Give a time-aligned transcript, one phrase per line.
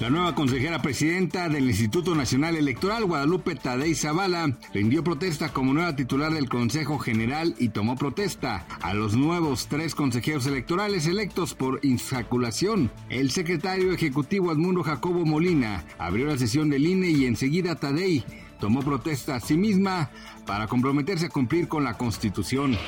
[0.00, 5.96] La nueva consejera presidenta del Instituto Nacional Electoral, Guadalupe Tadei Zavala, rindió protesta como nueva
[5.96, 11.80] titular del Consejo General y tomó protesta a los nuevos tres consejeros electorales electos por
[11.82, 12.92] insaculación.
[13.08, 18.24] El secretario ejecutivo Edmundo Jacobo Molina abrió la sesión del INE y enseguida Tadei
[18.60, 20.10] tomó protesta a sí misma
[20.46, 22.78] para comprometerse a cumplir con la Constitución.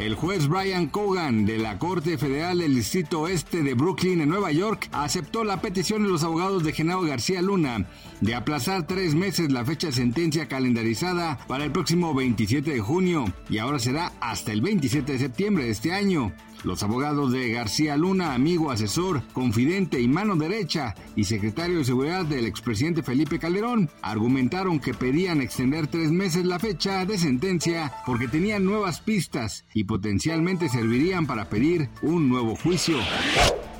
[0.00, 4.50] El juez Brian Cogan de la Corte Federal del Distrito Oeste de Brooklyn, en Nueva
[4.50, 7.86] York, aceptó la petición de los abogados de Genaro García Luna
[8.22, 13.26] de aplazar tres meses la fecha de sentencia calendarizada para el próximo 27 de junio
[13.50, 16.32] y ahora será hasta el 27 de septiembre de este año.
[16.64, 22.24] Los abogados de García Luna, amigo, asesor, confidente y mano derecha y secretario de Seguridad
[22.24, 28.28] del expresidente Felipe Calderón, argumentaron que pedían extender tres meses la fecha de sentencia porque
[28.28, 32.98] tenían nuevas pistas y potencialmente servirían para pedir un nuevo juicio.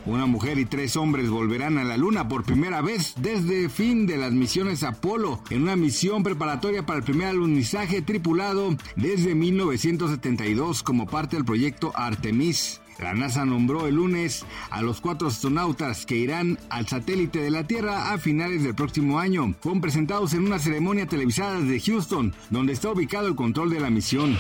[0.07, 4.17] Una mujer y tres hombres volverán a la Luna por primera vez desde fin de
[4.17, 11.07] las misiones Apolo, en una misión preparatoria para el primer alunizaje tripulado desde 1972 como
[11.07, 12.81] parte del proyecto Artemis.
[13.01, 17.67] La NASA nombró el lunes a los cuatro astronautas que irán al satélite de la
[17.67, 19.55] Tierra a finales del próximo año.
[19.61, 23.89] Fueron presentados en una ceremonia televisada desde Houston, donde está ubicado el control de la
[23.89, 24.37] misión.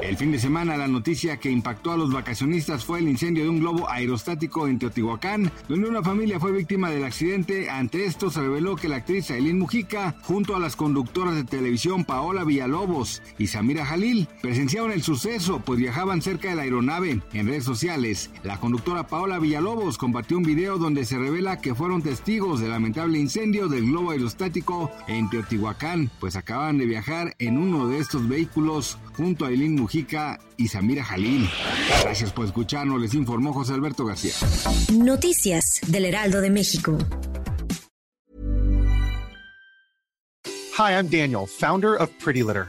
[0.00, 3.50] El fin de semana la noticia que impactó a los vacacionistas fue el incendio de
[3.50, 7.68] un globo aerostático en Teotihuacán, donde una familia fue víctima del accidente.
[7.68, 12.04] Ante esto se reveló que la actriz Aileen Mujica, junto a las conductoras de televisión
[12.04, 17.20] Paola Villalobos y Samira Jalil, presenciaron el suceso, pues viajaban cerca de la aeronave.
[17.32, 17.87] En redes sociales
[18.42, 23.18] la conductora Paola Villalobos compartió un video donde se revela que fueron testigos del lamentable
[23.18, 28.98] incendio del globo aerostático en Teotihuacán, pues acaban de viajar en uno de estos vehículos
[29.16, 31.48] junto a Eileen Mujica y Samira Jalil.
[32.02, 34.34] Gracias por escucharnos, les informó José Alberto García.
[34.92, 36.98] Noticias del Heraldo de México.
[40.76, 42.68] Hi, I'm Daniel, founder of Pretty Litter.